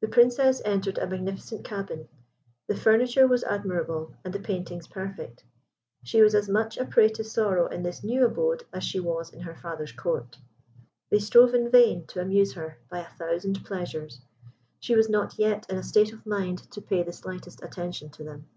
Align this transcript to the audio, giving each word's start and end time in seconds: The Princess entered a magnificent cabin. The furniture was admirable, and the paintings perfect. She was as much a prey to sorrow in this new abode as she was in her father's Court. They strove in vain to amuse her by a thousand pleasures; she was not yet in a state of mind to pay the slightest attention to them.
The 0.00 0.08
Princess 0.08 0.60
entered 0.64 0.98
a 0.98 1.06
magnificent 1.06 1.64
cabin. 1.64 2.08
The 2.66 2.74
furniture 2.76 3.28
was 3.28 3.44
admirable, 3.44 4.12
and 4.24 4.34
the 4.34 4.40
paintings 4.40 4.88
perfect. 4.88 5.44
She 6.02 6.20
was 6.20 6.34
as 6.34 6.48
much 6.48 6.76
a 6.76 6.84
prey 6.84 7.08
to 7.10 7.22
sorrow 7.22 7.68
in 7.68 7.84
this 7.84 8.02
new 8.02 8.24
abode 8.26 8.64
as 8.72 8.82
she 8.82 8.98
was 8.98 9.32
in 9.32 9.42
her 9.42 9.54
father's 9.54 9.92
Court. 9.92 10.38
They 11.10 11.20
strove 11.20 11.54
in 11.54 11.70
vain 11.70 12.04
to 12.08 12.20
amuse 12.20 12.54
her 12.54 12.78
by 12.90 12.98
a 13.04 13.10
thousand 13.10 13.64
pleasures; 13.64 14.20
she 14.80 14.96
was 14.96 15.08
not 15.08 15.38
yet 15.38 15.66
in 15.70 15.76
a 15.78 15.84
state 15.84 16.12
of 16.12 16.26
mind 16.26 16.68
to 16.72 16.80
pay 16.82 17.04
the 17.04 17.12
slightest 17.12 17.62
attention 17.62 18.10
to 18.10 18.24
them. 18.24 18.48